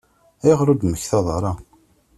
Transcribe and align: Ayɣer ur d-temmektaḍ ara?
Ayɣer 0.43 0.67
ur 0.71 0.77
d-temmektaḍ 0.77 1.27
ara? 1.37 1.51